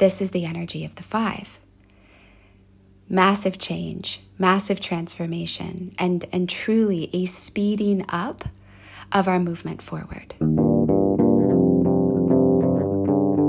This 0.00 0.22
is 0.22 0.30
the 0.30 0.46
energy 0.46 0.86
of 0.86 0.94
the 0.94 1.02
five. 1.02 1.58
Massive 3.06 3.58
change, 3.58 4.22
massive 4.38 4.80
transformation, 4.80 5.94
and, 5.98 6.24
and 6.32 6.48
truly 6.48 7.10
a 7.12 7.26
speeding 7.26 8.06
up 8.08 8.46
of 9.12 9.28
our 9.28 9.38
movement 9.38 9.82
forward. 9.82 10.34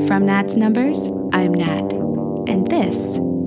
From 0.09 0.25
Nat's 0.25 0.55
Numbers, 0.55 0.99
I'm 1.31 1.53
Nat, 1.53 1.93
and 2.49 2.67
this 2.67 2.97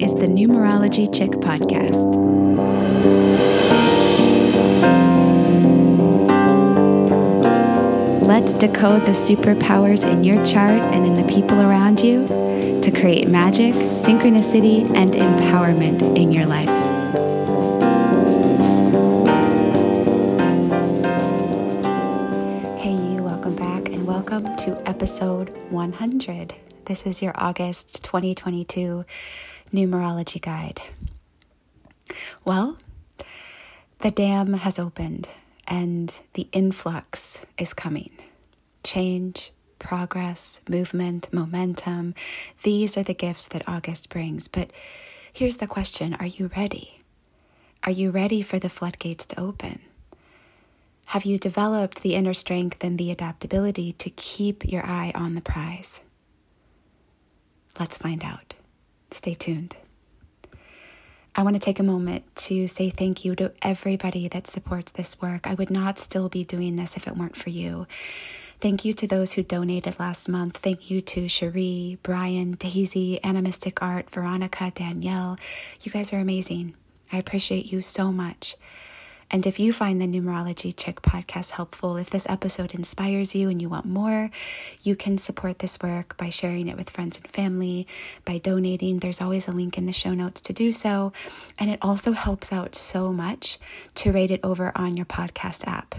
is 0.01 0.15
the 0.15 0.27
Numerology 0.27 1.15
Chick 1.15 1.33
Podcast. 1.33 2.15
Let's 8.25 8.55
decode 8.55 9.03
the 9.03 9.11
superpowers 9.11 10.11
in 10.11 10.25
your 10.25 10.43
chart 10.47 10.81
and 10.81 11.05
in 11.05 11.13
the 11.13 11.31
people 11.31 11.61
around 11.61 12.01
you 12.01 12.27
to 12.81 12.91
create 12.91 13.29
magic, 13.29 13.75
synchronicity, 13.75 14.89
and 14.97 15.13
empowerment 15.13 16.17
in 16.17 16.33
your 16.33 16.47
life. 16.47 16.71
Hey, 22.81 22.93
you, 22.93 23.23
welcome 23.23 23.55
back 23.57 23.91
and 23.91 24.07
welcome 24.07 24.57
to 24.57 24.89
episode 24.89 25.51
100. 25.69 26.55
This 26.87 27.03
is 27.03 27.21
your 27.21 27.35
August 27.37 28.03
2022 28.05 29.05
numerology 29.71 30.41
guide. 30.41 30.81
Well, 32.43 32.79
the 33.99 34.11
dam 34.11 34.55
has 34.55 34.79
opened 34.79 35.29
and 35.67 36.21
the 36.35 36.49
influx 36.53 37.45
is 37.59 37.73
coming. 37.75 38.11
Change, 38.83 39.53
progress, 39.79 40.61
movement, 40.69 41.29
momentum. 41.33 42.15
These 42.63 42.97
are 42.97 43.03
the 43.03 43.15
gifts 43.15 43.49
that 43.49 43.69
August 43.69 44.09
brings. 44.09 44.49
But 44.49 44.71
here's 45.33 45.59
the 45.59 45.67
question 45.67 46.15
Are 46.15 46.27
you 46.27 46.51
ready? 46.57 47.01
Are 47.83 47.93
you 47.93 48.11
ready 48.11 48.41
for 48.41 48.59
the 48.59 48.71
floodgates 48.71 49.27
to 49.27 49.41
open? 49.41 49.81
Have 51.07 51.25
you 51.25 51.39
developed 51.39 52.03
the 52.03 52.15
inner 52.15 52.35
strength 52.35 52.83
and 52.83 52.99
the 52.99 53.11
adaptability 53.11 53.93
to 53.93 54.11
keep 54.11 54.65
your 54.65 54.85
eye 54.87 55.13
on 55.15 55.35
the 55.35 55.43
prize? 55.43 56.01
Let's 57.79 57.99
find 57.99 58.25
out. 58.25 58.55
Stay 59.11 59.35
tuned. 59.35 59.77
I 61.37 61.43
want 61.43 61.57
to 61.57 61.61
take 61.61 61.81
a 61.81 61.85
moment 61.85 62.25
to 62.37 62.69
say 62.69 62.91
thank 62.91 63.25
you 63.25 63.35
to 63.35 63.53
everybody 63.61 64.29
that 64.29 64.47
supports 64.47 64.93
this 64.93 65.21
work. 65.21 65.49
I 65.49 65.55
would 65.55 65.71
not 65.71 65.99
still 65.99 66.29
be 66.29 66.45
doing 66.45 66.77
this 66.77 66.97
if 66.97 67.09
it 67.09 67.17
weren't 67.17 67.37
for 67.37 67.51
you. 67.51 67.89
Thank 68.61 68.85
you 68.85 68.95
to 68.95 69.09
those 69.09 69.33
who 69.33 69.43
donated 69.43 69.99
last 69.99 70.29
month. 70.29 70.59
Thank 70.59 70.91
you 70.91 71.01
to 71.01 71.27
Cherie, 71.27 71.99
Brian, 72.05 72.53
Daisy, 72.53 73.19
Animistic 73.25 73.83
Art, 73.83 74.09
Veronica, 74.11 74.71
Danielle. 74.73 75.37
You 75.83 75.91
guys 75.91 76.13
are 76.13 76.21
amazing. 76.21 76.75
I 77.13 77.19
appreciate 77.19 77.71
you 77.71 77.83
so 77.83 78.13
much. 78.13 78.55
And 79.35 79.49
if 79.49 79.59
you 79.59 79.73
find 79.73 80.01
the 80.01 80.07
Numerology 80.07 80.73
Chick 80.77 81.03
podcast 81.03 81.51
helpful, 81.51 81.97
if 81.97 82.09
this 82.09 82.29
episode 82.29 82.73
inspires 82.73 83.35
you 83.35 83.49
and 83.49 83.61
you 83.61 83.69
want 83.69 83.85
more, 83.85 84.31
you 84.85 84.95
can 84.95 85.19
support 85.19 85.59
this 85.59 85.77
work 85.83 86.17
by 86.17 86.29
sharing 86.29 86.69
it 86.69 86.77
with 86.77 86.89
friends 86.89 87.19
and 87.19 87.27
family, 87.27 87.89
by 88.25 88.39
donating. 88.39 89.01
There's 89.01 89.21
always 89.21 89.49
a 89.49 89.53
link 89.53 89.77
in 89.77 89.87
the 89.87 89.93
show 89.93 90.15
notes 90.15 90.41
to 90.43 90.53
do 90.53 90.71
so. 90.71 91.13
And 91.59 91.69
it 91.69 91.81
also 91.83 92.13
helps 92.13 92.53
out 92.53 92.77
so 92.77 93.13
much 93.13 93.59
to 93.97 94.13
rate 94.13 94.31
it 94.31 94.39
over 94.45 94.71
on 94.77 94.97
your 94.97 95.05
podcast 95.05 95.67
app. 95.67 95.97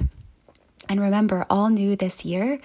And 0.87 0.99
remember, 0.99 1.45
all 1.49 1.69
new 1.69 1.95
this 1.95 2.25
year, 2.25 2.59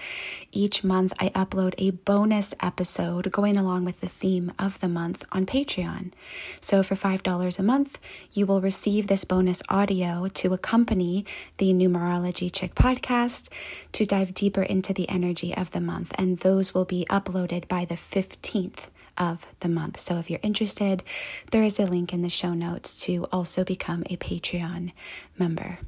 each 0.51 0.83
month 0.83 1.13
I 1.19 1.29
upload 1.29 1.73
a 1.77 1.91
bonus 1.91 2.53
episode 2.61 3.31
going 3.31 3.57
along 3.57 3.85
with 3.85 4.01
the 4.01 4.09
theme 4.09 4.51
of 4.59 4.79
the 4.79 4.87
month 4.87 5.23
on 5.31 5.45
Patreon. 5.45 6.11
So 6.59 6.83
for 6.83 6.95
$5 6.95 7.59
a 7.59 7.63
month, 7.63 7.99
you 8.31 8.45
will 8.45 8.61
receive 8.61 9.07
this 9.07 9.25
bonus 9.25 9.61
audio 9.69 10.27
to 10.27 10.53
accompany 10.53 11.25
the 11.57 11.73
Numerology 11.73 12.51
Chick 12.51 12.75
podcast 12.75 13.49
to 13.93 14.05
dive 14.05 14.33
deeper 14.33 14.63
into 14.63 14.93
the 14.93 15.09
energy 15.09 15.55
of 15.55 15.71
the 15.71 15.81
month. 15.81 16.13
And 16.17 16.37
those 16.37 16.73
will 16.73 16.85
be 16.85 17.05
uploaded 17.09 17.67
by 17.67 17.85
the 17.85 17.95
15th 17.95 18.87
of 19.17 19.45
the 19.59 19.69
month. 19.69 19.99
So 19.99 20.17
if 20.17 20.29
you're 20.29 20.39
interested, 20.41 21.03
there 21.51 21.63
is 21.63 21.79
a 21.79 21.85
link 21.85 22.13
in 22.13 22.21
the 22.21 22.29
show 22.29 22.53
notes 22.53 22.99
to 23.05 23.25
also 23.31 23.63
become 23.63 24.03
a 24.09 24.17
Patreon 24.17 24.93
member. 25.37 25.79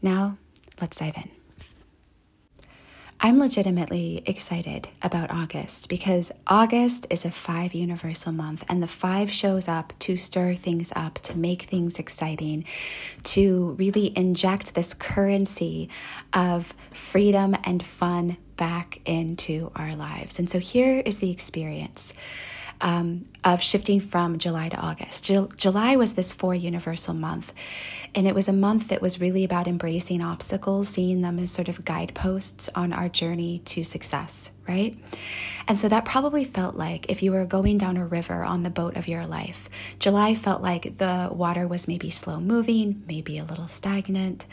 Now, 0.00 0.36
let's 0.80 0.98
dive 0.98 1.16
in. 1.16 1.41
I'm 3.24 3.38
legitimately 3.38 4.20
excited 4.26 4.88
about 5.00 5.30
August 5.30 5.88
because 5.88 6.32
August 6.48 7.06
is 7.08 7.24
a 7.24 7.30
five 7.30 7.72
universal 7.72 8.32
month, 8.32 8.64
and 8.68 8.82
the 8.82 8.88
five 8.88 9.30
shows 9.30 9.68
up 9.68 9.92
to 10.00 10.16
stir 10.16 10.56
things 10.56 10.92
up, 10.96 11.14
to 11.20 11.38
make 11.38 11.62
things 11.62 12.00
exciting, 12.00 12.64
to 13.22 13.76
really 13.78 14.12
inject 14.18 14.74
this 14.74 14.92
currency 14.92 15.88
of 16.32 16.74
freedom 16.92 17.54
and 17.62 17.86
fun 17.86 18.38
back 18.56 19.00
into 19.04 19.70
our 19.76 19.94
lives. 19.94 20.40
And 20.40 20.50
so 20.50 20.58
here 20.58 20.98
is 20.98 21.20
the 21.20 21.30
experience 21.30 22.14
um, 22.80 23.22
of 23.44 23.62
shifting 23.62 24.00
from 24.00 24.38
July 24.38 24.68
to 24.68 24.76
August. 24.76 25.30
July 25.56 25.96
was 25.96 26.14
this 26.14 26.32
four 26.32 26.54
universal 26.54 27.14
month, 27.14 27.52
and 28.14 28.28
it 28.28 28.34
was 28.34 28.48
a 28.48 28.52
month 28.52 28.88
that 28.88 29.02
was 29.02 29.20
really 29.20 29.44
about 29.44 29.66
embracing 29.66 30.22
obstacles, 30.22 30.88
seeing 30.88 31.22
them 31.22 31.38
as 31.38 31.50
sort 31.50 31.68
of 31.68 31.84
guideposts 31.84 32.68
on 32.74 32.92
our 32.92 33.08
journey 33.08 33.60
to 33.64 33.82
success, 33.82 34.50
right? 34.68 34.96
And 35.66 35.78
so 35.78 35.88
that 35.88 36.04
probably 36.04 36.44
felt 36.44 36.76
like 36.76 37.10
if 37.10 37.22
you 37.22 37.32
were 37.32 37.46
going 37.46 37.78
down 37.78 37.96
a 37.96 38.06
river 38.06 38.44
on 38.44 38.62
the 38.62 38.70
boat 38.70 38.96
of 38.96 39.08
your 39.08 39.26
life, 39.26 39.68
July 39.98 40.34
felt 40.34 40.60
like 40.60 40.98
the 40.98 41.28
water 41.32 41.66
was 41.66 41.88
maybe 41.88 42.10
slow 42.10 42.38
moving, 42.40 43.02
maybe 43.08 43.38
a 43.38 43.44
little 43.44 43.68
stagnant. 43.68 44.44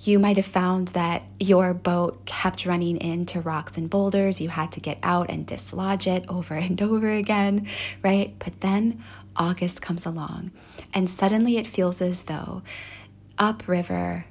You 0.00 0.18
might 0.18 0.36
have 0.36 0.46
found 0.46 0.88
that 0.88 1.22
your 1.38 1.74
boat 1.74 2.24
kept 2.24 2.66
running 2.66 2.96
into 2.98 3.40
rocks 3.40 3.76
and 3.76 3.90
boulders. 3.90 4.40
You 4.40 4.48
had 4.48 4.72
to 4.72 4.80
get 4.80 4.98
out 5.02 5.28
and 5.30 5.46
dislodge 5.46 6.06
it 6.06 6.24
over 6.28 6.54
and 6.54 6.80
over 6.80 7.10
again, 7.10 7.66
right? 8.02 8.17
But 8.38 8.60
then 8.60 9.02
August 9.36 9.82
comes 9.82 10.04
along, 10.04 10.50
and 10.92 11.08
suddenly 11.08 11.56
it 11.56 11.66
feels 11.66 12.00
as 12.02 12.24
though 12.24 12.62
upriver 13.38 14.26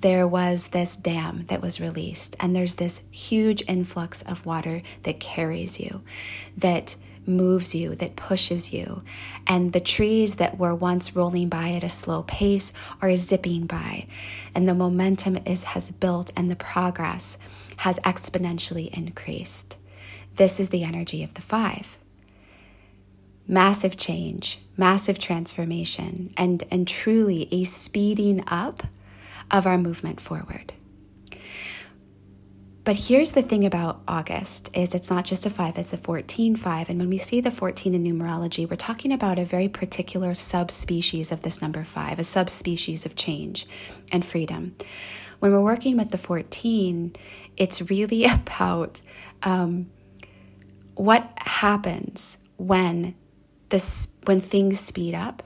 there 0.00 0.26
was 0.26 0.68
this 0.68 0.96
dam 0.96 1.44
that 1.48 1.62
was 1.62 1.80
released, 1.80 2.34
and 2.40 2.56
there's 2.56 2.76
this 2.76 3.02
huge 3.10 3.62
influx 3.68 4.22
of 4.22 4.44
water 4.44 4.82
that 5.04 5.20
carries 5.20 5.78
you, 5.78 6.02
that 6.56 6.96
moves 7.26 7.74
you, 7.74 7.94
that 7.94 8.16
pushes 8.16 8.72
you. 8.72 9.02
And 9.46 9.72
the 9.72 9.80
trees 9.80 10.36
that 10.36 10.58
were 10.58 10.74
once 10.74 11.14
rolling 11.14 11.48
by 11.48 11.70
at 11.72 11.84
a 11.84 11.88
slow 11.88 12.24
pace 12.24 12.72
are 13.00 13.14
zipping 13.14 13.66
by. 13.66 14.06
And 14.54 14.68
the 14.68 14.74
momentum 14.74 15.38
is 15.46 15.64
has 15.64 15.90
built 15.90 16.32
and 16.36 16.50
the 16.50 16.56
progress 16.56 17.38
has 17.78 18.00
exponentially 18.00 18.92
increased. 18.92 19.76
This 20.34 20.58
is 20.58 20.70
the 20.70 20.84
energy 20.84 21.22
of 21.22 21.34
the 21.34 21.42
five. 21.42 21.98
Massive 23.46 23.96
change, 23.96 24.60
massive 24.76 25.18
transformation, 25.18 26.32
and, 26.36 26.64
and 26.70 26.86
truly 26.86 27.48
a 27.50 27.64
speeding 27.64 28.44
up 28.46 28.84
of 29.50 29.66
our 29.66 29.78
movement 29.78 30.20
forward. 30.20 30.72
But 32.84 32.96
here's 32.96 33.32
the 33.32 33.42
thing 33.42 33.64
about 33.64 34.02
August 34.08 34.76
is 34.76 34.92
it's 34.92 35.10
not 35.10 35.24
just 35.24 35.46
a 35.46 35.50
5, 35.50 35.78
it's 35.78 35.92
a 35.92 35.96
14 35.96 36.56
5 36.56 36.90
and 36.90 36.98
when 36.98 37.10
we 37.10 37.18
see 37.18 37.40
the 37.40 37.52
14 37.52 37.94
in 37.94 38.02
numerology, 38.02 38.68
we're 38.68 38.74
talking 38.74 39.12
about 39.12 39.38
a 39.38 39.44
very 39.44 39.68
particular 39.68 40.34
subspecies 40.34 41.30
of 41.30 41.42
this 41.42 41.62
number 41.62 41.84
5, 41.84 42.18
a 42.18 42.24
subspecies 42.24 43.06
of 43.06 43.14
change 43.14 43.66
and 44.10 44.24
freedom. 44.24 44.74
When 45.38 45.52
we're 45.52 45.60
working 45.60 45.96
with 45.96 46.10
the 46.10 46.18
14, 46.18 47.14
it's 47.56 47.88
really 47.88 48.24
about 48.26 49.00
um, 49.44 49.90
what 50.94 51.32
happens 51.38 52.38
when 52.56 53.14
this 53.72 54.14
when 54.24 54.40
things 54.40 54.78
speed 54.78 55.14
up 55.14 55.42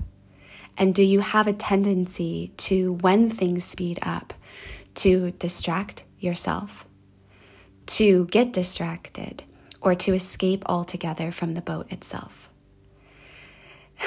and 0.79 0.95
do 0.95 1.03
you 1.03 1.21
have 1.21 1.47
a 1.47 1.53
tendency 1.53 2.53
to, 2.59 2.95
when 2.95 3.31
things 3.31 3.65
speed 3.65 3.99
up, 4.03 4.35
to 4.97 5.31
distract 5.33 6.05
yourself, 6.19 6.87
to 7.87 8.27
get 8.27 8.53
distracted, 8.53 9.43
or 9.81 9.95
to 9.95 10.13
escape 10.13 10.65
altogether 10.67 11.31
from 11.31 11.55
the 11.55 11.63
boat 11.63 11.91
itself? 11.91 12.51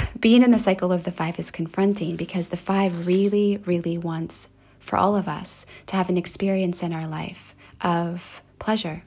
Being 0.19 0.44
in 0.44 0.51
the 0.51 0.60
cycle 0.60 0.92
of 0.92 1.06
the 1.06 1.12
five 1.12 1.39
is 1.39 1.50
confronting 1.50 2.16
because 2.16 2.50
the 2.50 2.57
five 2.57 3.07
really, 3.07 3.57
really 3.57 3.98
wants 3.98 4.50
for 4.80 4.98
all 4.98 5.16
of 5.16 5.27
us 5.27 5.66
to 5.88 5.95
have 5.95 6.10
an 6.10 6.18
experience 6.18 6.83
in 6.83 6.94
our 6.94 7.07
life 7.07 7.56
of 7.81 8.42
pleasure, 8.60 9.04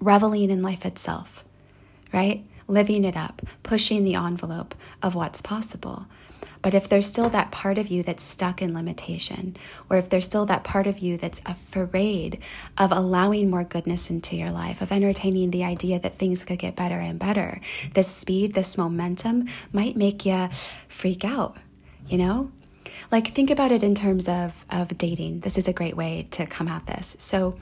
reveling 0.00 0.50
in 0.50 0.62
life 0.62 0.84
itself, 0.84 1.44
right? 2.12 2.44
Living 2.66 3.04
it 3.04 3.16
up, 3.16 3.42
pushing 3.62 4.04
the 4.04 4.14
envelope 4.14 4.74
of 5.02 5.14
what's 5.14 5.42
possible. 5.42 6.06
But 6.62 6.74
if 6.74 6.88
there's 6.88 7.08
still 7.08 7.28
that 7.30 7.50
part 7.50 7.76
of 7.76 7.88
you 7.88 8.04
that's 8.04 8.22
stuck 8.22 8.62
in 8.62 8.72
limitation, 8.72 9.56
or 9.90 9.96
if 9.96 10.08
there's 10.08 10.24
still 10.24 10.46
that 10.46 10.62
part 10.62 10.86
of 10.86 11.00
you 11.00 11.16
that's 11.16 11.42
afraid 11.44 12.38
of 12.78 12.92
allowing 12.92 13.50
more 13.50 13.64
goodness 13.64 14.10
into 14.10 14.36
your 14.36 14.52
life, 14.52 14.80
of 14.80 14.92
entertaining 14.92 15.50
the 15.50 15.64
idea 15.64 15.98
that 15.98 16.18
things 16.18 16.44
could 16.44 16.60
get 16.60 16.76
better 16.76 16.98
and 16.98 17.18
better, 17.18 17.60
this 17.94 18.08
speed, 18.08 18.54
this 18.54 18.78
momentum 18.78 19.48
might 19.72 19.96
make 19.96 20.24
you 20.24 20.48
freak 20.88 21.24
out, 21.24 21.56
you 22.06 22.16
know? 22.16 22.52
Like, 23.10 23.28
think 23.28 23.50
about 23.50 23.72
it 23.72 23.82
in 23.82 23.94
terms 23.94 24.28
of, 24.28 24.64
of 24.70 24.96
dating. 24.96 25.40
This 25.40 25.58
is 25.58 25.66
a 25.66 25.72
great 25.72 25.96
way 25.96 26.28
to 26.30 26.46
come 26.46 26.68
at 26.68 26.86
this. 26.86 27.16
So, 27.18 27.56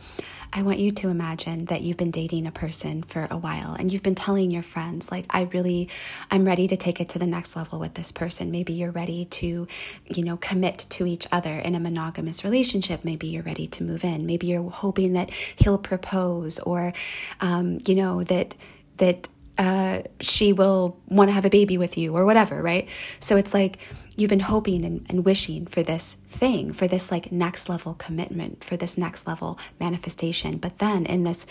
I 0.52 0.62
want 0.62 0.80
you 0.80 0.90
to 0.90 1.08
imagine 1.08 1.66
that 1.66 1.82
you've 1.82 1.96
been 1.96 2.10
dating 2.10 2.46
a 2.46 2.50
person 2.50 3.04
for 3.04 3.28
a 3.30 3.36
while 3.36 3.74
and 3.78 3.92
you've 3.92 4.02
been 4.02 4.16
telling 4.16 4.50
your 4.50 4.64
friends, 4.64 5.10
like, 5.10 5.24
I 5.30 5.42
really, 5.42 5.88
I'm 6.28 6.44
ready 6.44 6.66
to 6.66 6.76
take 6.76 7.00
it 7.00 7.08
to 7.10 7.20
the 7.20 7.26
next 7.26 7.54
level 7.54 7.78
with 7.78 7.94
this 7.94 8.10
person. 8.10 8.50
Maybe 8.50 8.72
you're 8.72 8.90
ready 8.90 9.26
to, 9.26 9.68
you 10.06 10.24
know, 10.24 10.36
commit 10.36 10.86
to 10.90 11.06
each 11.06 11.28
other 11.30 11.54
in 11.54 11.76
a 11.76 11.80
monogamous 11.80 12.42
relationship. 12.42 13.04
Maybe 13.04 13.28
you're 13.28 13.44
ready 13.44 13.68
to 13.68 13.84
move 13.84 14.02
in. 14.02 14.26
Maybe 14.26 14.48
you're 14.48 14.68
hoping 14.70 15.12
that 15.12 15.30
he'll 15.30 15.78
propose 15.78 16.58
or, 16.58 16.92
um, 17.40 17.78
you 17.86 17.94
know, 17.94 18.24
that, 18.24 18.56
that, 18.96 19.28
uh, 19.56 20.02
she 20.20 20.52
will 20.52 20.98
want 21.06 21.28
to 21.28 21.32
have 21.32 21.44
a 21.44 21.50
baby 21.50 21.78
with 21.78 21.96
you 21.96 22.16
or 22.16 22.24
whatever, 22.24 22.60
right? 22.60 22.88
So 23.20 23.36
it's 23.36 23.54
like, 23.54 23.78
you've 24.20 24.28
been 24.28 24.40
hoping 24.40 24.84
and, 24.84 25.06
and, 25.08 25.24
wishing 25.24 25.66
for 25.66 25.82
this 25.82 26.14
thing, 26.14 26.72
for 26.72 26.86
this 26.86 27.10
like 27.10 27.32
next 27.32 27.68
level 27.68 27.94
commitment, 27.94 28.62
for 28.62 28.76
this 28.76 28.98
next 28.98 29.26
level 29.26 29.58
manifestation. 29.78 30.58
But 30.58 30.78
then 30.78 31.06
in 31.06 31.24
this 31.24 31.46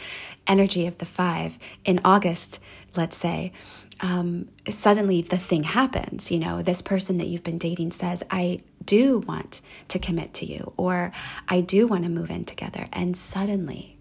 energy 0.48 0.86
of 0.86 0.98
the 0.98 1.06
five, 1.06 1.58
in 1.84 2.00
August, 2.06 2.62
let's 2.96 3.18
say, 3.18 3.52
um, 4.02 4.50
suddenly 4.68 5.22
the 5.22 5.38
thing 5.38 5.64
happens. 5.64 6.32
You 6.32 6.40
know, 6.40 6.62
this 6.62 6.82
person 6.82 7.18
that 7.18 7.28
you've 7.28 7.44
been 7.44 7.58
dating 7.58 7.92
says, 7.92 8.24
I 8.32 8.62
do 8.86 9.20
want 9.20 9.62
to 9.90 10.00
commit 10.00 10.34
to 10.36 10.46
you, 10.46 10.74
or 10.78 11.12
I 11.48 11.62
do 11.62 11.88
want 11.88 12.04
to 12.04 12.10
move 12.10 12.30
in 12.30 12.46
together. 12.46 12.88
And 12.94 13.16
suddenly, 13.16 13.98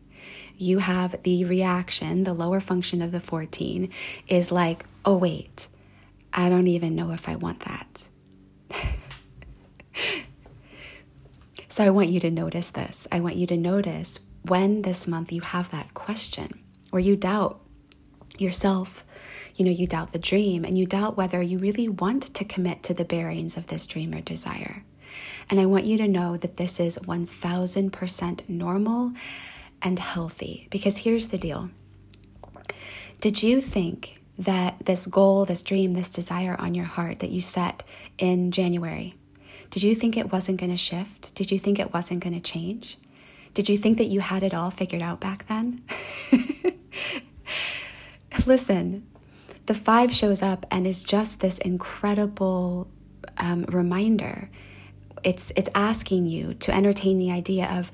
you 0.56 0.78
have 0.78 1.22
the 1.22 1.44
reaction, 1.44 2.24
the 2.24 2.34
lower 2.34 2.60
function 2.60 3.00
of 3.00 3.12
the 3.12 3.20
14 3.20 3.90
is 4.26 4.50
like, 4.50 4.84
oh, 5.04 5.16
wait, 5.16 5.68
I 6.32 6.48
don't 6.48 6.66
even 6.66 6.94
know 6.94 7.12
if 7.12 7.28
I 7.28 7.36
want 7.36 7.60
that. 7.60 8.08
so 11.68 11.84
I 11.84 11.90
want 11.90 12.08
you 12.08 12.20
to 12.20 12.30
notice 12.30 12.70
this. 12.70 13.06
I 13.10 13.20
want 13.20 13.36
you 13.36 13.46
to 13.48 13.56
notice 13.56 14.20
when 14.42 14.82
this 14.82 15.06
month 15.06 15.32
you 15.32 15.40
have 15.40 15.70
that 15.70 15.94
question 15.94 16.60
or 16.92 17.00
you 17.00 17.16
doubt 17.16 17.60
yourself, 18.38 19.04
you 19.56 19.64
know, 19.64 19.70
you 19.70 19.86
doubt 19.86 20.12
the 20.12 20.18
dream 20.18 20.64
and 20.64 20.78
you 20.78 20.86
doubt 20.86 21.16
whether 21.16 21.42
you 21.42 21.58
really 21.58 21.88
want 21.88 22.34
to 22.34 22.44
commit 22.44 22.82
to 22.84 22.94
the 22.94 23.04
bearings 23.04 23.56
of 23.56 23.66
this 23.66 23.86
dream 23.86 24.14
or 24.14 24.20
desire. 24.20 24.84
And 25.50 25.58
I 25.58 25.66
want 25.66 25.84
you 25.84 25.96
to 25.98 26.08
know 26.08 26.36
that 26.36 26.56
this 26.56 26.78
is 26.78 26.98
1000% 26.98 28.48
normal 28.48 29.12
and 29.82 29.98
healthy 29.98 30.68
because 30.70 30.98
here's 30.98 31.28
the 31.28 31.38
deal. 31.38 31.70
Did 33.20 33.42
you 33.42 33.60
think 33.60 34.17
that 34.38 34.76
this 34.84 35.06
goal, 35.06 35.44
this 35.44 35.62
dream, 35.62 35.92
this 35.92 36.10
desire 36.10 36.56
on 36.58 36.74
your 36.74 36.84
heart 36.84 37.18
that 37.18 37.30
you 37.30 37.40
set 37.40 37.82
in 38.18 38.52
January, 38.52 39.14
did 39.70 39.82
you 39.82 39.94
think 39.94 40.16
it 40.16 40.32
wasn't 40.32 40.58
going 40.58 40.70
to 40.70 40.76
shift? 40.76 41.34
Did 41.34 41.50
you 41.50 41.58
think 41.58 41.78
it 41.78 41.92
wasn't 41.92 42.20
going 42.20 42.34
to 42.34 42.40
change? 42.40 42.98
Did 43.54 43.68
you 43.68 43.76
think 43.76 43.98
that 43.98 44.04
you 44.04 44.20
had 44.20 44.42
it 44.42 44.54
all 44.54 44.70
figured 44.70 45.02
out 45.02 45.20
back 45.20 45.46
then? 45.48 45.82
Listen, 48.46 49.06
the 49.66 49.74
five 49.74 50.14
shows 50.14 50.42
up 50.42 50.64
and 50.70 50.86
is 50.86 51.02
just 51.02 51.40
this 51.40 51.58
incredible 51.58 52.88
um, 53.36 53.64
reminder. 53.64 54.48
It's 55.24 55.52
it's 55.56 55.68
asking 55.74 56.26
you 56.26 56.54
to 56.54 56.74
entertain 56.74 57.18
the 57.18 57.30
idea 57.30 57.66
of 57.66 57.90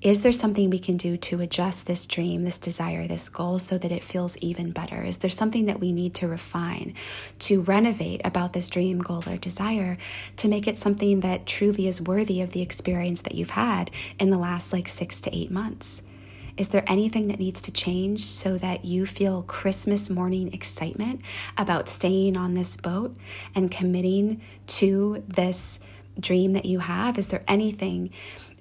is 0.00 0.22
there 0.22 0.32
something 0.32 0.70
we 0.70 0.78
can 0.78 0.96
do 0.96 1.16
to 1.16 1.40
adjust 1.40 1.86
this 1.86 2.06
dream, 2.06 2.44
this 2.44 2.58
desire, 2.58 3.08
this 3.08 3.28
goal 3.28 3.58
so 3.58 3.78
that 3.78 3.90
it 3.90 4.04
feels 4.04 4.36
even 4.38 4.70
better? 4.70 5.02
Is 5.02 5.18
there 5.18 5.30
something 5.30 5.66
that 5.66 5.80
we 5.80 5.92
need 5.92 6.14
to 6.14 6.28
refine, 6.28 6.94
to 7.40 7.62
renovate 7.62 8.20
about 8.24 8.52
this 8.52 8.68
dream, 8.68 9.00
goal, 9.00 9.24
or 9.26 9.36
desire 9.36 9.98
to 10.36 10.48
make 10.48 10.68
it 10.68 10.78
something 10.78 11.20
that 11.20 11.46
truly 11.46 11.88
is 11.88 12.00
worthy 12.00 12.40
of 12.40 12.52
the 12.52 12.62
experience 12.62 13.22
that 13.22 13.34
you've 13.34 13.50
had 13.50 13.90
in 14.20 14.30
the 14.30 14.38
last 14.38 14.72
like 14.72 14.88
six 14.88 15.20
to 15.22 15.36
eight 15.36 15.50
months? 15.50 16.02
Is 16.56 16.68
there 16.68 16.84
anything 16.86 17.26
that 17.28 17.38
needs 17.40 17.60
to 17.62 17.72
change 17.72 18.20
so 18.20 18.56
that 18.58 18.84
you 18.84 19.04
feel 19.04 19.42
Christmas 19.42 20.10
morning 20.10 20.52
excitement 20.52 21.22
about 21.56 21.88
staying 21.88 22.36
on 22.36 22.54
this 22.54 22.76
boat 22.76 23.16
and 23.54 23.70
committing 23.70 24.40
to 24.66 25.24
this 25.26 25.80
dream 26.20 26.52
that 26.52 26.64
you 26.64 26.80
have? 26.80 27.18
Is 27.18 27.28
there 27.28 27.44
anything 27.46 28.10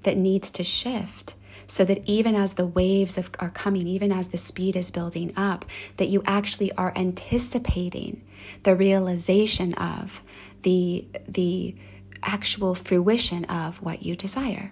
that 0.04 0.18
needs 0.18 0.50
to 0.52 0.64
shift 0.64 1.36
so 1.68 1.84
that 1.84 2.02
even 2.06 2.34
as 2.34 2.54
the 2.54 2.66
waves 2.66 3.18
of, 3.18 3.30
are 3.40 3.50
coming, 3.50 3.88
even 3.88 4.12
as 4.12 4.30
the 4.30 4.38
speed 4.38 4.76
is 4.76 4.90
building 4.90 5.34
up, 5.36 5.66
that 5.98 6.08
you 6.08 6.24
actually 6.26 6.72
are 6.74 6.94
anticipating 6.96 8.24
the 8.64 8.76
realization 8.76 9.74
of 9.74 10.22
the, 10.62 11.08
the 11.28 11.76
actual 12.24 12.74
fruition 12.74 13.46
of 13.46 13.82
what 13.82 14.04
you 14.04 14.16
desire? 14.16 14.72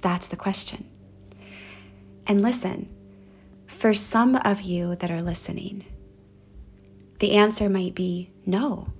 That's 0.00 0.26
the 0.26 0.36
question. 0.36 0.86
And 2.26 2.42
listen, 2.42 2.88
for 3.66 3.94
some 3.94 4.36
of 4.36 4.62
you 4.62 4.96
that 4.96 5.10
are 5.10 5.22
listening, 5.22 5.84
the 7.18 7.32
answer 7.32 7.68
might 7.68 7.94
be 7.94 8.30
no. 8.46 8.92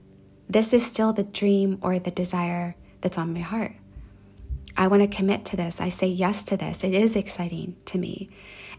This 0.49 0.73
is 0.73 0.85
still 0.85 1.13
the 1.13 1.23
dream 1.23 1.79
or 1.81 1.99
the 1.99 2.11
desire 2.11 2.77
that's 3.01 3.19
on 3.19 3.33
my 3.33 3.41
heart. 3.41 3.73
I 4.81 4.89
want 4.89 5.03
to 5.03 5.15
commit 5.15 5.45
to 5.45 5.57
this. 5.57 5.79
I 5.79 5.91
say 5.91 6.07
yes 6.07 6.43
to 6.45 6.57
this. 6.57 6.83
It 6.83 6.95
is 6.95 7.15
exciting 7.15 7.77
to 7.85 7.99
me. 7.99 8.31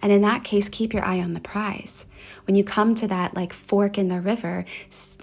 And 0.02 0.12
in 0.12 0.24
that 0.24 0.44
case, 0.44 0.68
keep 0.68 0.94
your 0.94 1.06
eye 1.06 1.20
on 1.20 1.36
the 1.36 1.40
prize. 1.40 2.08
When 2.48 2.56
you 2.56 2.64
come 2.64 2.96
to 2.96 3.08
that 3.08 3.36
like 3.36 3.54
fork 3.54 4.00
in 4.00 4.08
the 4.08 4.20
river, 4.20 4.66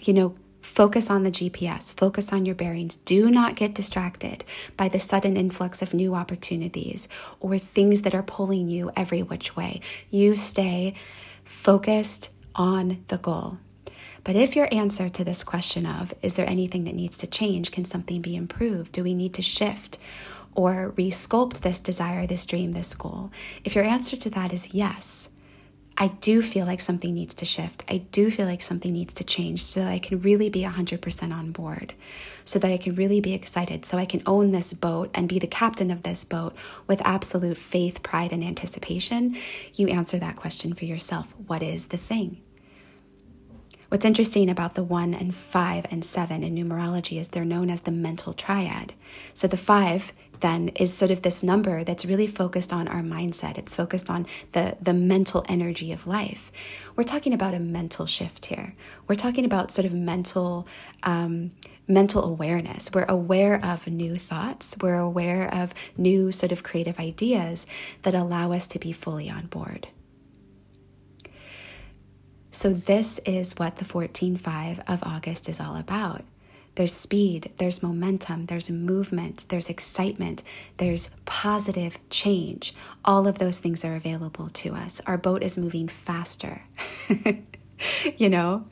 you 0.02 0.12
know, 0.12 0.36
focus 0.62 1.10
on 1.10 1.24
the 1.24 1.32
GPS, 1.32 1.92
focus 1.92 2.32
on 2.32 2.46
your 2.46 2.54
bearings. 2.54 2.94
Do 2.94 3.28
not 3.28 3.56
get 3.56 3.74
distracted 3.74 4.44
by 4.76 4.88
the 4.88 5.00
sudden 5.00 5.36
influx 5.36 5.82
of 5.82 5.94
new 5.94 6.14
opportunities 6.14 7.08
or 7.40 7.58
things 7.58 8.02
that 8.02 8.14
are 8.14 8.22
pulling 8.22 8.68
you 8.68 8.92
every 8.94 9.20
which 9.20 9.56
way. 9.56 9.80
You 10.10 10.36
stay 10.36 10.94
focused 11.42 12.32
on 12.54 13.04
the 13.08 13.18
goal. 13.18 13.58
But 14.22 14.36
if 14.36 14.54
your 14.54 14.68
answer 14.70 15.08
to 15.08 15.24
this 15.24 15.42
question 15.42 15.86
of, 15.86 16.14
is 16.22 16.34
there 16.34 16.48
anything 16.48 16.84
that 16.84 16.94
needs 16.94 17.16
to 17.18 17.26
change? 17.26 17.72
Can 17.72 17.84
something 17.84 18.22
be 18.22 18.36
improved? 18.36 18.92
Do 18.92 19.02
we 19.02 19.14
need 19.14 19.34
to 19.34 19.42
shift? 19.42 19.98
Or 20.58 20.92
resculpt 20.96 21.60
this 21.60 21.78
desire, 21.78 22.26
this 22.26 22.44
dream, 22.44 22.72
this 22.72 22.92
goal? 22.92 23.30
If 23.62 23.76
your 23.76 23.84
answer 23.84 24.16
to 24.16 24.30
that 24.30 24.52
is 24.52 24.74
yes, 24.74 25.30
I 25.96 26.08
do 26.08 26.42
feel 26.42 26.66
like 26.66 26.80
something 26.80 27.14
needs 27.14 27.32
to 27.34 27.44
shift. 27.44 27.84
I 27.88 27.98
do 27.98 28.28
feel 28.28 28.46
like 28.46 28.62
something 28.62 28.92
needs 28.92 29.14
to 29.14 29.24
change 29.24 29.62
so 29.62 29.82
I 29.82 30.00
can 30.00 30.20
really 30.20 30.48
be 30.48 30.62
100% 30.62 31.32
on 31.32 31.52
board, 31.52 31.94
so 32.44 32.58
that 32.58 32.72
I 32.72 32.76
can 32.76 32.96
really 32.96 33.20
be 33.20 33.34
excited, 33.34 33.84
so 33.84 33.98
I 33.98 34.04
can 34.04 34.20
own 34.26 34.50
this 34.50 34.72
boat 34.72 35.10
and 35.14 35.28
be 35.28 35.38
the 35.38 35.46
captain 35.46 35.92
of 35.92 36.02
this 36.02 36.24
boat 36.24 36.56
with 36.88 37.02
absolute 37.04 37.58
faith, 37.58 38.02
pride, 38.02 38.32
and 38.32 38.42
anticipation. 38.42 39.36
You 39.74 39.86
answer 39.86 40.18
that 40.18 40.36
question 40.36 40.74
for 40.74 40.86
yourself. 40.86 41.32
What 41.46 41.62
is 41.62 41.88
the 41.88 41.96
thing? 41.96 42.42
What's 43.90 44.04
interesting 44.04 44.50
about 44.50 44.74
the 44.74 44.84
one 44.84 45.14
and 45.14 45.34
five 45.34 45.86
and 45.90 46.04
seven 46.04 46.42
in 46.42 46.54
numerology 46.54 47.18
is 47.18 47.28
they're 47.28 47.44
known 47.44 47.70
as 47.70 47.82
the 47.82 47.90
mental 47.90 48.34
triad. 48.34 48.92
So 49.32 49.46
the 49.46 49.56
five 49.56 50.12
then 50.40 50.68
is 50.70 50.92
sort 50.92 51.10
of 51.10 51.22
this 51.22 51.42
number 51.42 51.84
that's 51.84 52.04
really 52.04 52.26
focused 52.26 52.72
on 52.72 52.88
our 52.88 53.02
mindset. 53.02 53.58
It's 53.58 53.74
focused 53.74 54.10
on 54.10 54.26
the, 54.52 54.76
the 54.80 54.94
mental 54.94 55.44
energy 55.48 55.92
of 55.92 56.06
life. 56.06 56.50
We're 56.96 57.04
talking 57.04 57.32
about 57.32 57.54
a 57.54 57.58
mental 57.58 58.06
shift 58.06 58.46
here. 58.46 58.74
We're 59.06 59.14
talking 59.14 59.44
about 59.44 59.70
sort 59.70 59.86
of 59.86 59.92
mental 59.92 60.66
um, 61.02 61.52
mental 61.88 62.22
awareness. 62.22 62.90
We're 62.92 63.06
aware 63.06 63.64
of 63.64 63.86
new 63.86 64.16
thoughts. 64.16 64.76
We're 64.80 64.98
aware 64.98 65.52
of 65.52 65.72
new 65.96 66.30
sort 66.30 66.52
of 66.52 66.62
creative 66.62 67.00
ideas 67.00 67.66
that 68.02 68.14
allow 68.14 68.52
us 68.52 68.66
to 68.68 68.78
be 68.78 68.92
fully 68.92 69.30
on 69.30 69.46
board. 69.46 69.88
So 72.50 72.72
this 72.72 73.18
is 73.20 73.54
what 73.58 73.76
the 73.76 73.84
14.5 73.84 74.82
of 74.86 75.02
August 75.02 75.48
is 75.48 75.60
all 75.60 75.76
about. 75.76 76.24
There's 76.78 76.94
speed, 76.94 77.50
there's 77.58 77.82
momentum, 77.82 78.46
there's 78.46 78.70
movement, 78.70 79.46
there's 79.48 79.68
excitement, 79.68 80.44
there's 80.76 81.10
positive 81.24 81.98
change. 82.08 82.72
All 83.04 83.26
of 83.26 83.40
those 83.40 83.58
things 83.58 83.84
are 83.84 83.96
available 83.96 84.48
to 84.50 84.76
us. 84.76 85.00
Our 85.04 85.18
boat 85.18 85.42
is 85.42 85.58
moving 85.58 85.88
faster. 85.88 86.62
you 88.16 88.28
know? 88.28 88.66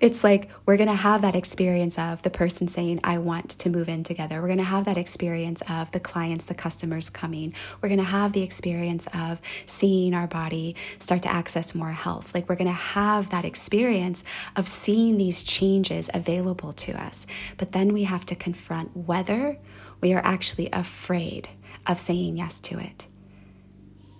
It's 0.00 0.24
like 0.24 0.50
we're 0.66 0.76
going 0.76 0.88
to 0.88 0.94
have 0.94 1.22
that 1.22 1.34
experience 1.34 1.98
of 1.98 2.22
the 2.22 2.30
person 2.30 2.68
saying, 2.68 3.00
I 3.04 3.18
want 3.18 3.50
to 3.50 3.70
move 3.70 3.88
in 3.88 4.04
together. 4.04 4.40
We're 4.40 4.48
going 4.48 4.58
to 4.58 4.64
have 4.64 4.84
that 4.86 4.98
experience 4.98 5.62
of 5.68 5.90
the 5.92 6.00
clients, 6.00 6.44
the 6.44 6.54
customers 6.54 7.10
coming. 7.10 7.54
We're 7.80 7.88
going 7.88 7.98
to 7.98 8.04
have 8.04 8.32
the 8.32 8.42
experience 8.42 9.06
of 9.14 9.40
seeing 9.66 10.14
our 10.14 10.26
body 10.26 10.76
start 10.98 11.22
to 11.22 11.32
access 11.32 11.74
more 11.74 11.92
health. 11.92 12.34
Like 12.34 12.48
we're 12.48 12.56
going 12.56 12.68
to 12.68 12.72
have 12.72 13.30
that 13.30 13.44
experience 13.44 14.24
of 14.56 14.68
seeing 14.68 15.18
these 15.18 15.42
changes 15.42 16.10
available 16.12 16.72
to 16.74 16.92
us. 16.92 17.26
But 17.56 17.72
then 17.72 17.92
we 17.92 18.04
have 18.04 18.26
to 18.26 18.34
confront 18.34 18.96
whether 18.96 19.58
we 20.00 20.12
are 20.12 20.22
actually 20.24 20.68
afraid 20.72 21.48
of 21.86 21.98
saying 21.98 22.36
yes 22.36 22.60
to 22.60 22.78
it. 22.78 23.06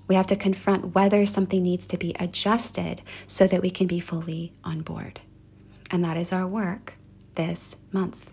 We 0.09 0.15
have 0.15 0.27
to 0.29 0.37
confront 0.37 0.95
whether 0.95 1.25
something 1.27 1.62
needs 1.62 1.87
to 1.87 1.99
be 1.99 2.17
adjusted 2.19 3.03
so 3.27 3.47
that 3.47 3.62
we 3.62 3.71
can 3.71 3.87
be 3.87 4.00
fully 4.00 4.55
on 4.65 4.81
board. 4.81 5.21
And 5.91 6.03
that 6.03 6.17
is 6.17 6.33
our 6.33 6.47
work 6.47 6.95
this 7.35 7.77
month. 7.93 8.33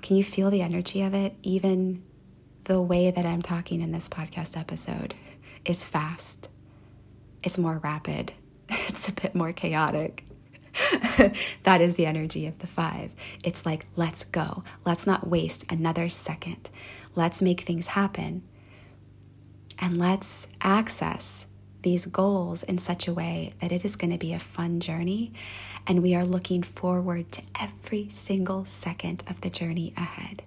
Can 0.00 0.16
you 0.16 0.24
feel 0.24 0.50
the 0.50 0.62
energy 0.62 1.02
of 1.02 1.14
it? 1.14 1.36
Even 1.42 2.02
the 2.64 2.80
way 2.80 3.10
that 3.10 3.26
I'm 3.26 3.42
talking 3.42 3.80
in 3.80 3.92
this 3.92 4.08
podcast 4.08 4.58
episode 4.58 5.14
is 5.64 5.84
fast, 5.84 6.48
it's 7.42 7.58
more 7.58 7.78
rapid, 7.78 8.32
it's 8.68 9.08
a 9.08 9.12
bit 9.12 9.34
more 9.34 9.52
chaotic. 9.52 10.24
that 11.64 11.82
is 11.82 11.96
the 11.96 12.06
energy 12.06 12.46
of 12.46 12.58
the 12.60 12.66
five. 12.66 13.12
It's 13.44 13.66
like, 13.66 13.86
let's 13.94 14.24
go. 14.24 14.64
Let's 14.86 15.06
not 15.06 15.26
waste 15.26 15.70
another 15.70 16.08
second. 16.08 16.70
Let's 17.14 17.42
make 17.42 17.60
things 17.60 17.88
happen 17.88 18.42
and 19.82 19.98
let's 19.98 20.46
access 20.60 21.48
these 21.82 22.06
goals 22.06 22.62
in 22.62 22.78
such 22.78 23.08
a 23.08 23.12
way 23.12 23.52
that 23.60 23.72
it 23.72 23.84
is 23.84 23.96
going 23.96 24.12
to 24.12 24.16
be 24.18 24.32
a 24.32 24.38
fun 24.38 24.78
journey. 24.78 25.32
And 25.88 26.00
we 26.00 26.14
are 26.14 26.24
looking 26.24 26.62
forward 26.62 27.32
to 27.32 27.42
every 27.60 28.08
single 28.08 28.64
second 28.64 29.24
of 29.28 29.40
the 29.40 29.50
journey 29.50 29.92
ahead. 29.96 30.44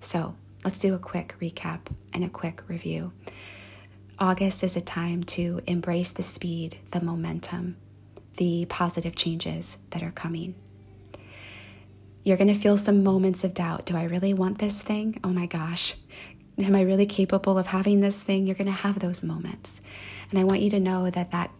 So 0.00 0.36
let's 0.62 0.78
do 0.78 0.94
a 0.94 0.98
quick 0.98 1.34
recap 1.40 1.80
and 2.12 2.22
a 2.22 2.28
quick 2.28 2.62
review. 2.68 3.12
August 4.18 4.62
is 4.62 4.76
a 4.76 4.82
time 4.82 5.24
to 5.24 5.62
embrace 5.66 6.10
the 6.10 6.22
speed, 6.22 6.76
the 6.90 7.00
momentum, 7.00 7.76
the 8.36 8.66
positive 8.66 9.16
changes 9.16 9.78
that 9.90 10.02
are 10.02 10.10
coming. 10.10 10.54
You're 12.22 12.36
going 12.36 12.52
to 12.52 12.60
feel 12.60 12.76
some 12.76 13.02
moments 13.02 13.44
of 13.44 13.54
doubt. 13.54 13.86
Do 13.86 13.96
I 13.96 14.04
really 14.04 14.34
want 14.34 14.58
this 14.58 14.82
thing? 14.82 15.18
Oh 15.24 15.30
my 15.30 15.46
gosh. 15.46 15.94
Am 16.60 16.74
I 16.74 16.80
really 16.80 17.06
capable 17.06 17.56
of 17.56 17.68
having 17.68 18.00
this 18.00 18.22
thing? 18.22 18.46
You're 18.46 18.56
going 18.56 18.66
to 18.66 18.72
have 18.72 18.98
those 18.98 19.22
moments. 19.22 19.80
And 20.30 20.38
I 20.38 20.44
want 20.44 20.60
you 20.60 20.70
to 20.70 20.80
know 20.80 21.08
that 21.10 21.30
that 21.30 21.50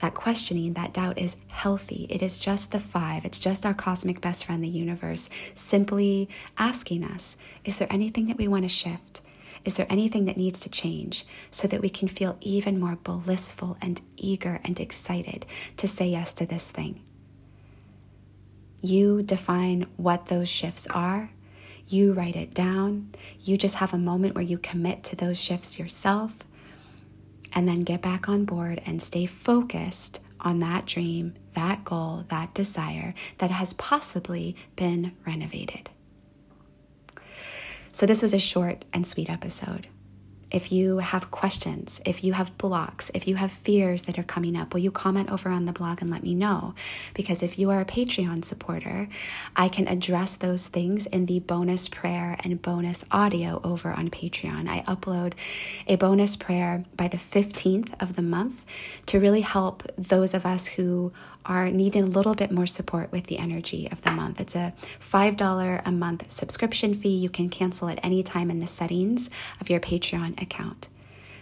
that 0.00 0.14
questioning, 0.14 0.74
that 0.74 0.94
doubt 0.94 1.18
is 1.18 1.36
healthy. 1.48 2.06
It 2.08 2.22
is 2.22 2.38
just 2.38 2.70
the 2.70 2.78
five. 2.78 3.24
It's 3.24 3.38
just 3.38 3.66
our 3.66 3.74
cosmic 3.74 4.20
best 4.20 4.44
friend, 4.44 4.62
the 4.62 4.68
universe, 4.68 5.28
simply 5.54 6.28
asking 6.56 7.04
us, 7.04 7.36
is 7.64 7.78
there 7.78 7.92
anything 7.92 8.26
that 8.26 8.38
we 8.38 8.46
want 8.46 8.62
to 8.62 8.68
shift? 8.68 9.22
Is 9.64 9.74
there 9.74 9.86
anything 9.90 10.24
that 10.26 10.36
needs 10.36 10.60
to 10.60 10.70
change 10.70 11.26
so 11.50 11.66
that 11.66 11.80
we 11.80 11.88
can 11.88 12.06
feel 12.06 12.38
even 12.40 12.78
more 12.78 12.96
blissful 12.96 13.76
and 13.82 14.00
eager 14.16 14.60
and 14.64 14.78
excited 14.78 15.44
to 15.78 15.88
say 15.88 16.10
yes 16.10 16.32
to 16.34 16.46
this 16.46 16.70
thing? 16.70 17.02
You 18.80 19.22
define 19.22 19.86
what 19.96 20.26
those 20.26 20.48
shifts 20.48 20.86
are 20.88 21.30
you 21.88 22.12
write 22.12 22.36
it 22.36 22.54
down. 22.54 23.14
You 23.40 23.56
just 23.56 23.76
have 23.76 23.92
a 23.92 23.98
moment 23.98 24.34
where 24.34 24.44
you 24.44 24.58
commit 24.58 25.02
to 25.04 25.16
those 25.16 25.40
shifts 25.40 25.78
yourself 25.78 26.44
and 27.52 27.66
then 27.66 27.80
get 27.80 28.02
back 28.02 28.28
on 28.28 28.44
board 28.44 28.80
and 28.86 29.00
stay 29.00 29.26
focused 29.26 30.20
on 30.40 30.60
that 30.60 30.86
dream, 30.86 31.34
that 31.54 31.84
goal, 31.84 32.24
that 32.28 32.54
desire 32.54 33.14
that 33.38 33.50
has 33.50 33.72
possibly 33.72 34.54
been 34.76 35.12
renovated. 35.26 35.90
So, 37.90 38.06
this 38.06 38.22
was 38.22 38.34
a 38.34 38.38
short 38.38 38.84
and 38.92 39.06
sweet 39.06 39.30
episode. 39.30 39.88
If 40.50 40.72
you 40.72 40.98
have 40.98 41.30
questions, 41.30 42.00
if 42.06 42.24
you 42.24 42.32
have 42.32 42.56
blocks, 42.56 43.10
if 43.12 43.28
you 43.28 43.36
have 43.36 43.52
fears 43.52 44.02
that 44.02 44.18
are 44.18 44.22
coming 44.22 44.56
up, 44.56 44.72
will 44.72 44.80
you 44.80 44.90
comment 44.90 45.30
over 45.30 45.50
on 45.50 45.66
the 45.66 45.72
blog 45.72 46.00
and 46.00 46.10
let 46.10 46.22
me 46.22 46.34
know? 46.34 46.74
Because 47.12 47.42
if 47.42 47.58
you 47.58 47.70
are 47.70 47.80
a 47.80 47.84
Patreon 47.84 48.44
supporter, 48.44 49.08
I 49.56 49.68
can 49.68 49.86
address 49.86 50.36
those 50.36 50.68
things 50.68 51.06
in 51.06 51.26
the 51.26 51.40
bonus 51.40 51.88
prayer 51.88 52.36
and 52.42 52.62
bonus 52.62 53.04
audio 53.10 53.60
over 53.62 53.92
on 53.92 54.08
Patreon. 54.08 54.68
I 54.68 54.80
upload 54.82 55.34
a 55.86 55.96
bonus 55.96 56.36
prayer 56.36 56.84
by 56.96 57.08
the 57.08 57.18
15th 57.18 57.92
of 58.00 58.16
the 58.16 58.22
month 58.22 58.64
to 59.06 59.20
really 59.20 59.42
help 59.42 59.82
those 59.96 60.32
of 60.32 60.46
us 60.46 60.66
who 60.66 61.12
are 61.48 61.70
needing 61.70 62.04
a 62.04 62.06
little 62.06 62.34
bit 62.34 62.52
more 62.52 62.66
support 62.66 63.10
with 63.10 63.26
the 63.26 63.38
energy 63.38 63.88
of 63.90 64.02
the 64.02 64.10
month. 64.10 64.40
It's 64.40 64.54
a 64.54 64.74
$5 65.00 65.82
a 65.84 65.90
month 65.90 66.30
subscription 66.30 66.94
fee. 66.94 67.16
You 67.16 67.30
can 67.30 67.48
cancel 67.48 67.88
at 67.88 67.98
any 68.04 68.22
time 68.22 68.50
in 68.50 68.60
the 68.60 68.66
settings 68.66 69.30
of 69.60 69.70
your 69.70 69.80
Patreon 69.80 70.40
account. 70.40 70.88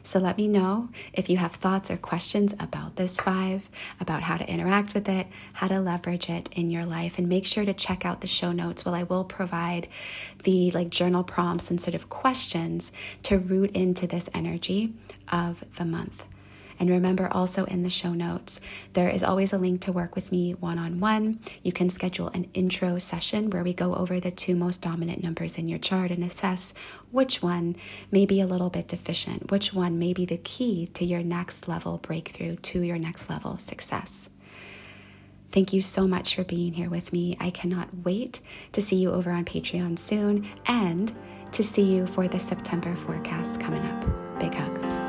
So 0.07 0.21
let 0.21 0.37
me 0.37 0.47
know 0.47 0.89
if 1.13 1.29
you 1.29 1.37
have 1.39 1.51
thoughts 1.51 1.91
or 1.91 1.97
questions 1.97 2.55
about 2.61 2.95
this 2.95 3.19
five, 3.19 3.69
about 3.99 4.23
how 4.23 4.37
to 4.37 4.49
interact 4.49 4.95
with 4.95 5.09
it, 5.09 5.27
how 5.55 5.67
to 5.67 5.81
leverage 5.81 6.31
it 6.31 6.49
in 6.53 6.71
your 6.71 6.85
life, 6.85 7.19
and 7.19 7.29
make 7.29 7.45
sure 7.45 7.65
to 7.65 7.75
check 7.75 8.07
out 8.07 8.21
the 8.21 8.29
show 8.29 8.53
notes. 8.53 8.85
Well, 8.85 8.95
I 8.95 9.03
will 9.03 9.25
provide 9.25 9.89
the 10.45 10.71
like 10.71 10.91
journal 10.91 11.25
prompts 11.25 11.73
and 11.73 11.81
sort 11.83 11.97
of 11.97 12.09
questions 12.09 12.93
to 13.25 13.37
root 13.37 13.73
into 13.73 14.07
this 14.07 14.31
energy 14.33 14.95
of 15.33 15.65
the 15.75 15.85
month. 15.85 16.25
And 16.79 16.91
remember 16.91 17.29
also 17.31 17.65
in 17.65 17.83
the 17.83 17.91
show 17.91 18.13
notes, 18.13 18.61
there 18.93 19.09
is 19.09 19.25
always 19.25 19.53
a 19.53 19.59
link 19.59 19.81
to 19.83 19.93
work 19.93 20.15
with 20.15 20.31
me 20.31 20.53
one 20.53 20.79
on 20.79 21.01
one. 21.01 21.41
You 21.63 21.73
can 21.73 21.89
schedule 21.91 22.29
an 22.29 22.49
intro 22.55 22.99
session 22.99 23.51
where 23.51 23.65
we 23.65 23.73
go 23.73 23.95
over 23.95 24.21
the 24.21 24.31
two 24.31 24.55
most 24.57 24.83
dominant 24.83 25.23
numbers 25.23 25.59
in 25.59 25.69
your 25.69 25.79
chart 25.79 26.11
and 26.11 26.23
assess 26.23 26.75
which 27.11 27.43
one 27.43 27.77
may 28.11 28.27
be 28.27 28.41
a 28.41 28.47
little 28.47 28.71
bit 28.71 28.89
deficient, 28.89 29.51
which 29.51 29.73
one 29.73 29.99
may 29.99 30.13
be 30.13 30.25
the 30.25 30.39
key 30.39 30.87
to 30.89 31.05
your 31.05 31.23
next 31.23 31.69
level 31.69 31.99
breakthrough, 31.99 32.57
to 32.57 32.83
your 32.83 32.99
next 32.99 33.31
level 33.31 33.59
success. 33.59 34.29
Thank 35.51 35.73
you 35.73 35.81
so 35.81 36.07
much 36.07 36.35
for 36.35 36.45
being 36.45 36.75
here 36.75 36.91
with 36.91 37.13
me. 37.13 37.37
I 37.41 37.51
cannot 37.51 38.05
wait 38.05 38.41
to 38.73 38.83
see 38.83 38.97
you 38.97 39.13
over 39.13 39.31
on 39.31 39.45
Patreon 39.45 39.99
soon 39.99 40.47
and 40.67 41.13
to 41.53 41.63
see 41.63 41.95
you 41.95 42.07
for 42.07 42.29
the 42.29 42.39
September 42.39 42.95
forecast 42.97 43.61
coming 43.61 43.83
up. 43.83 44.39
Big 44.39 44.53
hugs. 44.53 45.06